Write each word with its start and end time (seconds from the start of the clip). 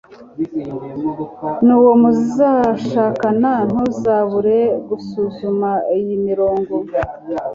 n 1.65 1.67
uwo 1.77 1.91
muzashakana 2.01 3.51
Ntuzabure 3.69 4.59
gusuzuma 4.87 5.69
iyi 5.97 6.15
mirongo 6.27 6.73